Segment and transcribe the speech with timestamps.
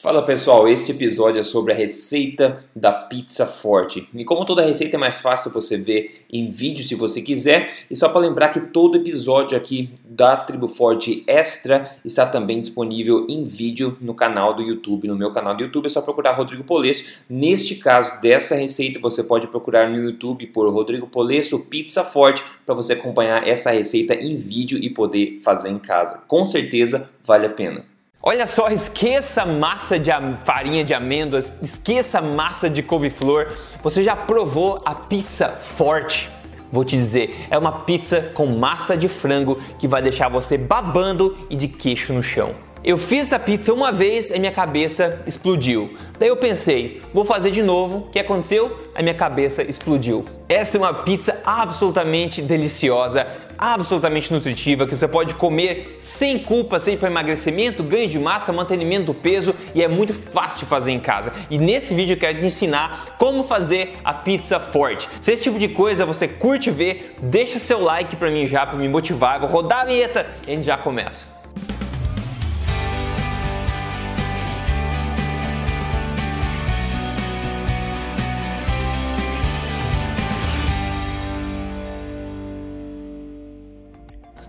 [0.00, 4.08] Fala pessoal, este episódio é sobre a receita da pizza forte.
[4.14, 7.94] E como toda receita é mais fácil você ver em vídeo se você quiser, e
[7.94, 13.44] só para lembrar que todo episódio aqui da Tribo Forte Extra está também disponível em
[13.44, 15.06] vídeo no canal do YouTube.
[15.06, 17.22] No meu canal do YouTube é só procurar Rodrigo Polesso.
[17.28, 22.74] Neste caso dessa receita, você pode procurar no YouTube por Rodrigo Polesso Pizza Forte para
[22.74, 26.22] você acompanhar essa receita em vídeo e poder fazer em casa.
[26.26, 27.84] Com certeza vale a pena.
[28.22, 30.10] Olha só, esqueça massa de
[30.40, 33.50] farinha de amêndoas, esqueça massa de couve-flor.
[33.82, 36.30] Você já provou a pizza forte?
[36.70, 41.34] Vou te dizer, é uma pizza com massa de frango que vai deixar você babando
[41.48, 42.54] e de queixo no chão.
[42.84, 45.94] Eu fiz essa pizza uma vez e minha cabeça explodiu.
[46.18, 47.98] Daí eu pensei, vou fazer de novo.
[47.98, 48.74] O que aconteceu?
[48.94, 50.24] A minha cabeça explodiu.
[50.48, 53.26] Essa é uma pizza absolutamente deliciosa,
[53.60, 59.06] absolutamente nutritiva, que você pode comer sem culpa, sem para emagrecimento, ganho de massa, mantenimento
[59.06, 61.32] do peso e é muito fácil de fazer em casa.
[61.50, 65.08] E nesse vídeo eu quero te ensinar como fazer a pizza forte.
[65.20, 68.78] Se esse tipo de coisa você curte ver, deixa seu like para mim já, para
[68.78, 69.34] me motivar.
[69.34, 71.39] Eu vou rodar a vinheta e a gente já começa.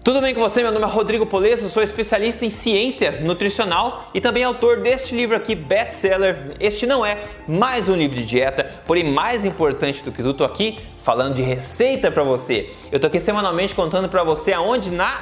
[0.03, 0.63] Tudo bem com você?
[0.63, 5.35] Meu nome é Rodrigo Polesso, sou especialista em ciência nutricional e também autor deste livro
[5.35, 6.55] aqui, best-seller.
[6.59, 10.43] Este não é mais um livro de dieta, porém mais importante do que tudo, tô
[10.43, 12.71] aqui falando de receita para você.
[12.91, 15.21] Eu tô aqui semanalmente contando para você aonde na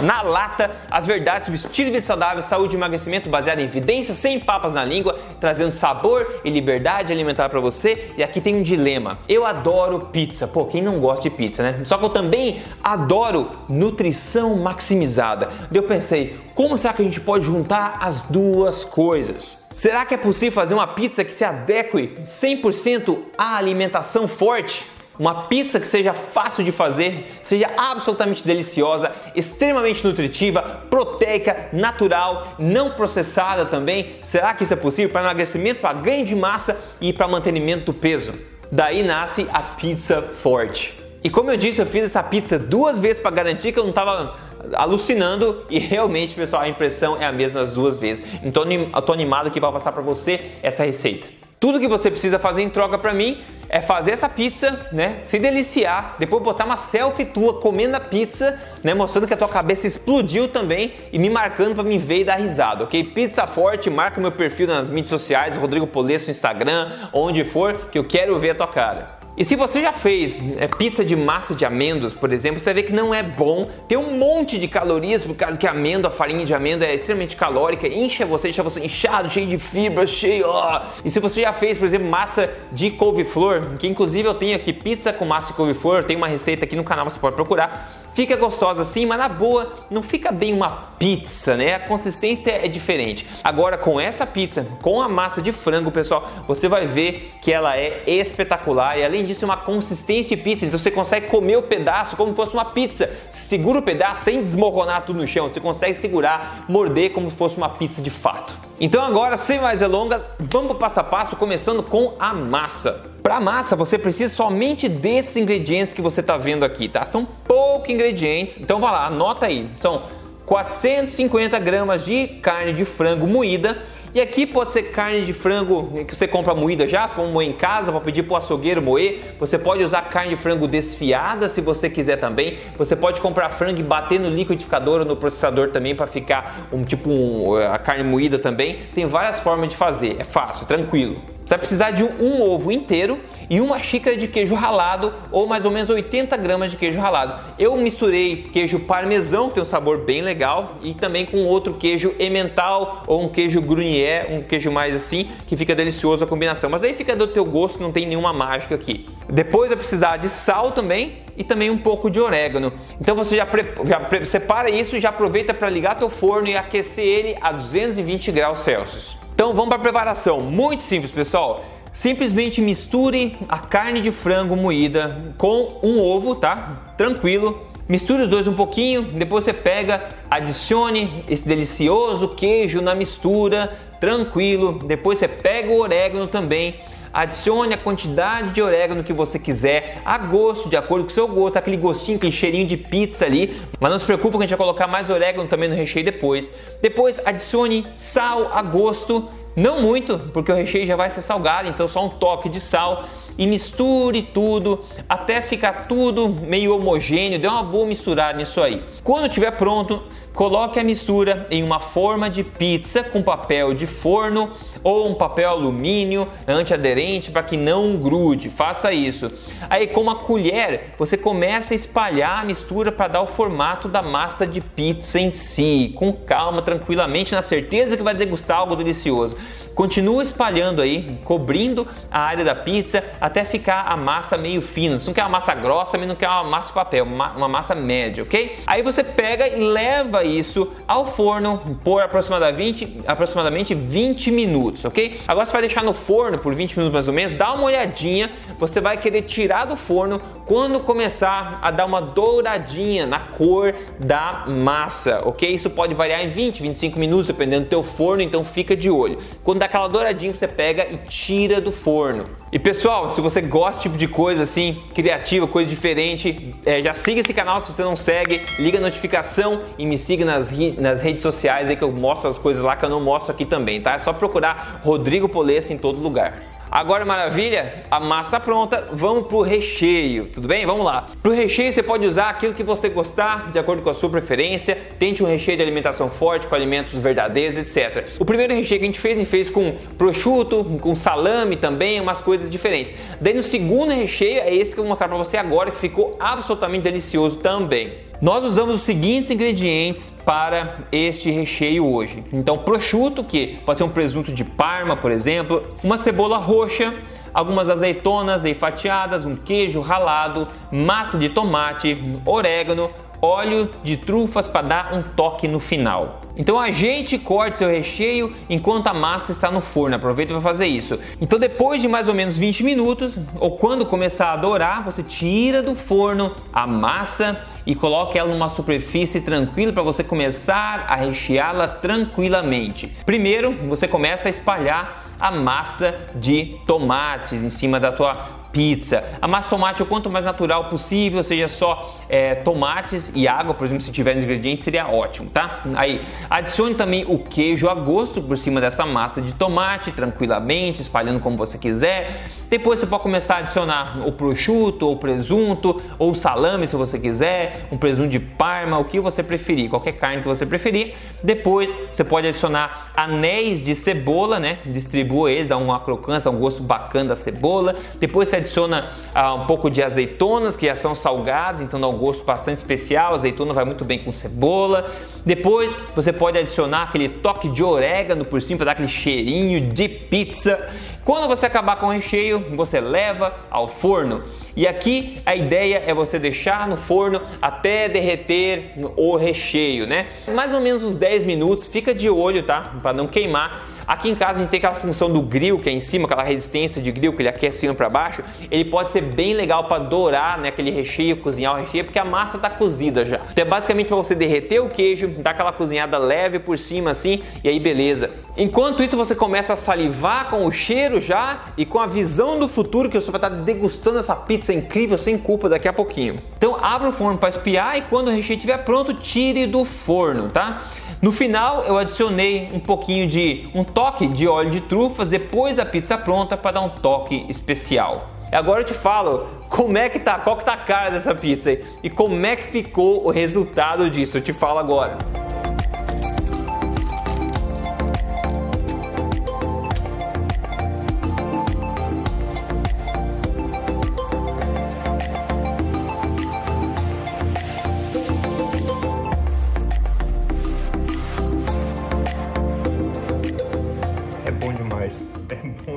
[0.00, 4.16] na lata as verdades sobre estilo de vida saudável, saúde e emagrecimento baseado em evidências,
[4.16, 8.12] sem papas na língua, trazendo sabor e liberdade alimentar para você.
[8.16, 9.18] E aqui tem um dilema.
[9.28, 10.46] Eu adoro pizza.
[10.46, 11.80] Pô, quem não gosta de pizza, né?
[11.84, 15.48] Só que eu também adoro nutrição maximizada.
[15.72, 19.64] Eu pensei, como será que a gente pode juntar as duas coisas?
[19.70, 24.86] Será que é possível fazer uma pizza que se adeque 100% à alimentação forte?
[25.18, 32.90] Uma pizza que seja fácil de fazer, seja absolutamente deliciosa, extremamente nutritiva, proteica, natural, não
[32.90, 34.16] processada também.
[34.22, 37.94] Será que isso é possível para emagrecimento, para ganho de massa e para mantenimento do
[37.94, 38.32] peso?
[38.72, 40.94] Daí nasce a pizza forte.
[41.22, 43.90] E como eu disse, eu fiz essa pizza duas vezes para garantir que eu não
[43.90, 44.34] estava
[44.74, 48.26] alucinando e realmente, pessoal, a impressão é a mesma as duas vezes.
[48.42, 51.28] Então eu tô animado aqui para passar para você essa receita.
[51.60, 53.38] Tudo que você precisa fazer em troca para mim
[53.74, 55.18] é fazer essa pizza, né?
[55.24, 58.94] Se deliciar, depois botar uma selfie tua comendo a pizza, né?
[58.94, 62.36] Mostrando que a tua cabeça explodiu também e me marcando para me ver e dar
[62.36, 63.02] risada, ok?
[63.02, 68.04] Pizza forte, marca meu perfil nas mídias sociais, Rodrigo Polesso Instagram, onde for, que eu
[68.04, 69.23] quero ver a tua cara.
[69.36, 72.84] E se você já fez é, pizza de massa de amêndoas, por exemplo, você vê
[72.84, 76.14] que não é bom, tem um monte de calorias, por causa que a amêndoa, a
[76.14, 80.46] farinha de amêndoa é extremamente calórica, incha você, deixa você inchado, cheio de fibra, cheio.
[80.46, 80.82] Ó.
[81.04, 84.72] E se você já fez, por exemplo, massa de couve-flor, que inclusive eu tenho aqui
[84.72, 88.03] pizza com massa de couve-flor, tem uma receita aqui no canal, você pode procurar.
[88.14, 91.74] Fica gostosa assim, mas na boa não fica bem uma pizza, né?
[91.74, 93.26] A consistência é diferente.
[93.42, 97.76] Agora com essa pizza, com a massa de frango, pessoal, você vai ver que ela
[97.76, 100.64] é espetacular e além disso é uma consistência de pizza.
[100.64, 103.10] Então você consegue comer o pedaço como se fosse uma pizza.
[103.28, 105.48] Segura o pedaço sem desmoronar tudo no chão.
[105.48, 108.54] Você consegue segurar, morder como se fosse uma pizza de fato.
[108.80, 113.02] Então agora, sem mais delongas, vamos para passo a passo, começando com a massa.
[113.22, 117.04] Para massa, você precisa somente desses ingredientes que você está vendo aqui, tá?
[117.06, 119.70] São poucos ingredientes, então vai lá, anota aí.
[119.80, 120.02] São
[120.44, 123.78] 450 gramas de carne de frango moída.
[124.14, 127.52] E aqui pode ser carne de frango que você compra moída já, pode moer em
[127.52, 129.34] casa, pode pedir para o açougueiro moer.
[129.40, 132.58] Você pode usar carne de frango desfiada se você quiser também.
[132.78, 136.84] Você pode comprar frango e bater no liquidificador ou no processador também para ficar um
[136.84, 138.78] tipo um, a carne moída também.
[138.94, 141.20] Tem várias formas de fazer, é fácil, tranquilo.
[141.44, 145.64] Você vai precisar de um ovo inteiro e uma xícara de queijo ralado ou mais
[145.64, 147.40] ou menos 80 gramas de queijo ralado.
[147.58, 152.14] Eu misturei queijo parmesão, que tem um sabor bem legal, e também com outro queijo
[152.18, 156.70] emmental ou um queijo gruyère, um queijo mais assim, que fica delicioso a combinação.
[156.70, 159.06] Mas aí fica do teu gosto, não tem nenhuma mágica aqui.
[159.28, 162.72] Depois vai precisar de sal também e também um pouco de orégano.
[163.00, 163.46] Então você já,
[163.84, 168.60] já separa isso, já aproveita para ligar teu forno e aquecer ele a 220 graus
[168.60, 169.16] Celsius.
[169.34, 170.40] Então vamos para a preparação.
[170.40, 171.64] Muito simples, pessoal.
[171.94, 176.92] Simplesmente misture a carne de frango moída com um ovo, tá?
[176.98, 177.68] Tranquilo.
[177.88, 184.80] Misture os dois um pouquinho, depois você pega, adicione esse delicioso queijo na mistura, tranquilo.
[184.84, 186.80] Depois você pega o orégano também
[187.14, 191.28] Adicione a quantidade de orégano que você quiser, a gosto, de acordo com o seu
[191.28, 193.56] gosto, aquele gostinho, aquele cheirinho de pizza ali.
[193.78, 196.52] Mas não se preocupe que a gente vai colocar mais orégano também no recheio depois.
[196.82, 201.86] Depois adicione sal a gosto, não muito, porque o recheio já vai ser salgado, então
[201.86, 203.04] só um toque de sal
[203.36, 208.82] e misture tudo até ficar tudo meio homogêneo, dê uma boa misturada nisso aí.
[209.02, 210.02] Quando estiver pronto,
[210.32, 214.50] coloque a mistura em uma forma de pizza com papel de forno
[214.82, 218.48] ou um papel alumínio antiaderente para que não grude.
[218.50, 219.30] Faça isso.
[219.68, 224.02] Aí com uma colher, você começa a espalhar a mistura para dar o formato da
[224.02, 229.36] massa de pizza em si, com calma, tranquilamente, na certeza que vai degustar algo delicioso.
[229.74, 234.98] Continua espalhando aí, cobrindo a área da pizza até ficar a massa meio fina.
[234.98, 237.48] Você não quer uma massa grossa, também não quer uma massa de papel, uma, uma
[237.48, 238.60] massa média, ok?
[238.66, 245.20] Aí você pega e leva isso ao forno por aproximadamente, aproximadamente 20 minutos, ok?
[245.26, 248.30] Agora você vai deixar no forno por 20 minutos mais ou menos, dá uma olhadinha,
[248.58, 254.44] você vai querer tirar do forno quando começar a dar uma douradinha na cor da
[254.46, 255.50] massa, ok?
[255.50, 259.18] Isso pode variar em 20, 25 minutos, dependendo do teu forno, então fica de olho.
[259.42, 262.24] Quando dá aquela douradinha, você pega e tira do forno.
[262.52, 266.94] E pessoal, se você gosta desse tipo de coisa assim, criativa, coisa diferente, é, já
[266.94, 271.02] siga esse canal se você não segue, liga a notificação e me siga nas, nas
[271.02, 273.80] redes sociais aí que eu mostro as coisas lá que eu não mostro aqui também,
[273.80, 273.94] tá?
[273.94, 276.53] É só procurar Rodrigo Polesso em todo lugar.
[276.70, 277.84] Agora, maravilha?
[277.90, 280.66] A massa pronta, vamos pro recheio, tudo bem?
[280.66, 281.06] Vamos lá.
[281.22, 284.76] Pro recheio você pode usar aquilo que você gostar, de acordo com a sua preferência.
[284.98, 288.08] Tente um recheio de alimentação forte, com alimentos verdadeiros, etc.
[288.18, 292.00] O primeiro recheio que a gente fez, a gente fez com prosciutto, com salame também,
[292.00, 292.94] umas coisas diferentes.
[293.20, 296.16] Daí no segundo recheio é esse que eu vou mostrar para você agora, que ficou
[296.18, 298.04] absolutamente delicioso também.
[298.24, 302.24] Nós usamos os seguintes ingredientes para este recheio hoje.
[302.32, 306.94] Então, prosciutto, que pode ser um presunto de Parma, por exemplo, uma cebola roxa,
[307.34, 312.90] algumas azeitonas aí fatiadas, um queijo ralado, massa de tomate, orégano,
[313.24, 316.20] óleo de trufas para dar um toque no final.
[316.36, 319.96] Então ajeite e corte seu recheio enquanto a massa está no forno.
[319.96, 320.98] Aproveita para fazer isso.
[321.20, 325.62] Então depois de mais ou menos 20 minutos, ou quando começar a dourar, você tira
[325.62, 331.68] do forno a massa e coloque ela numa superfície tranquila para você começar a recheá-la
[331.68, 332.94] tranquilamente.
[333.06, 339.04] Primeiro, você começa a espalhar a massa de tomates em cima da tua pizza.
[339.20, 343.52] A massa de tomate o quanto mais natural possível, seja só é, tomates e água,
[343.52, 345.62] por exemplo, se tiver nos ingredientes, seria ótimo, tá?
[345.74, 351.18] Aí, adicione também o queijo a gosto por cima dessa massa de tomate, tranquilamente, espalhando
[351.18, 352.28] como você quiser.
[352.48, 357.66] Depois você pode começar a adicionar o prosciutto, ou presunto, ou salame se você quiser,
[357.72, 360.94] um presunto de parma, o que você preferir, qualquer carne que você preferir.
[361.22, 364.58] Depois você pode adicionar anéis de cebola, né?
[364.66, 367.74] Distribua eles, dá uma crocância, dá um gosto bacana da cebola.
[367.98, 371.96] Depois você adiciona ah, um pouco de azeitonas, que já são salgadas, então dá um
[371.96, 373.12] gosto bastante especial.
[373.12, 374.90] A azeitona vai muito bem com cebola.
[375.24, 379.88] Depois você pode adicionar aquele toque de orégano por cima para dar aquele cheirinho de
[379.88, 380.68] pizza.
[381.04, 384.24] Quando você acabar com o recheio, você leva ao forno.
[384.56, 390.06] E aqui a ideia é você deixar no forno até derreter o recheio, né?
[390.34, 392.74] Mais ou menos uns 10 minutos, fica de olho, tá?
[392.82, 395.72] Para não queimar Aqui em casa a gente tem aquela função do grill que é
[395.72, 398.22] em cima, aquela resistência de grill que ele aquece para baixo.
[398.50, 402.04] Ele pode ser bem legal para dourar né, aquele recheio, cozinhar o recheio, porque a
[402.04, 403.20] massa está cozida já.
[403.32, 407.22] Então é basicamente para você derreter o queijo, dar aquela cozinhada leve por cima assim,
[407.42, 408.10] e aí beleza.
[408.36, 412.48] Enquanto isso você começa a salivar com o cheiro já e com a visão do
[412.48, 416.16] futuro que você vai estar degustando essa pizza incrível sem culpa daqui a pouquinho.
[416.36, 420.28] Então abra o forno para espiar e quando o recheio estiver pronto, tire do forno,
[420.28, 420.64] tá?
[421.04, 425.66] No final eu adicionei um pouquinho de um toque de óleo de trufas depois da
[425.66, 428.08] pizza pronta para dar um toque especial.
[428.32, 431.58] Agora eu te falo como é que tá, qual que tá a cara dessa pizza
[431.82, 434.16] e como é que ficou o resultado disso.
[434.16, 434.96] Eu te falo agora.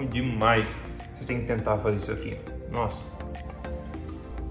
[0.09, 0.67] Demais.
[1.17, 2.37] Você tem que tentar fazer isso aqui.
[2.71, 2.97] Nossa.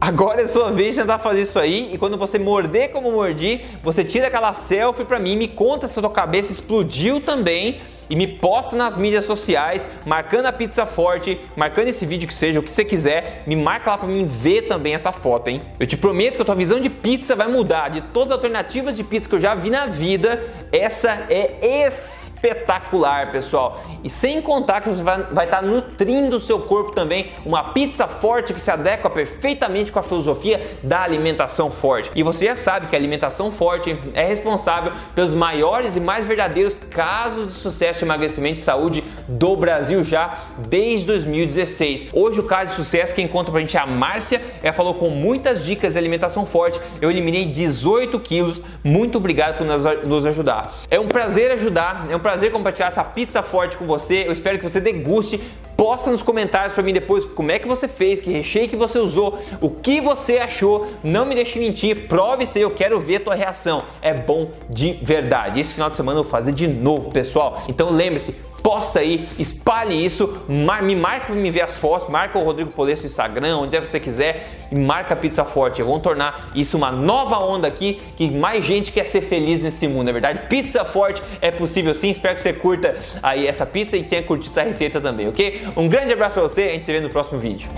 [0.01, 3.63] Agora é sua vez de tentar fazer isso aí e quando você morder como mordi,
[3.83, 8.15] você tira aquela selfie pra mim, me conta se a sua cabeça explodiu também e
[8.15, 12.63] me posta nas mídias sociais, marcando a pizza forte, marcando esse vídeo que seja o
[12.63, 15.63] que você quiser, me marca lá para mim ver também essa foto, hein?
[15.79, 18.95] Eu te prometo que a tua visão de pizza vai mudar, de todas as alternativas
[18.95, 20.43] de pizza que eu já vi na vida,
[20.73, 23.81] essa é espetacular, pessoal.
[24.03, 28.07] E sem contar que você vai, estar tá nutrindo o seu corpo também, uma pizza
[28.07, 32.11] forte que se adequa perfeitamente com a filosofia da alimentação forte.
[32.15, 36.79] E você já sabe que a alimentação forte é responsável pelos maiores e mais verdadeiros
[36.91, 42.09] casos de sucesso de emagrecimento e saúde do Brasil já desde 2016.
[42.13, 45.09] Hoje o caso de sucesso quem conta pra gente é a Márcia, ela falou com
[45.11, 46.81] muitas dicas de alimentação forte.
[47.01, 48.61] Eu eliminei 18 quilos.
[48.83, 49.67] Muito obrigado por
[50.07, 50.56] nos ajudar.
[50.91, 54.25] É um prazer ajudar, é um prazer compartilhar essa pizza forte com você.
[54.27, 55.41] Eu espero que você deguste
[55.77, 58.99] Posta nos comentários para mim depois como é que você fez, que recheio que você
[58.99, 60.87] usou, o que você achou.
[61.05, 63.83] Não me deixe mentir, prove se eu quero ver a tua reação.
[64.01, 65.61] É bom de verdade.
[65.61, 67.63] Esse final de semana eu vou fazer de novo, pessoal.
[67.69, 68.35] Então lembre-se,
[68.67, 72.73] posta aí, espalhe isso, mar, me marque para me ver as fotos, marca o Rodrigo
[72.73, 75.81] Polesso no Instagram, onde você quiser, e marca a Pizza Forte.
[75.85, 80.11] Vamos tornar isso uma nova onda aqui, que mais gente quer ser feliz nesse mundo,
[80.11, 80.49] é verdade?
[80.49, 84.51] Pizza Forte é possível sim, espero que você curta aí essa pizza e tenha curtido
[84.51, 85.66] essa receita também, ok?
[85.75, 87.71] Um grande abraço para você, a gente se vê no próximo vídeo.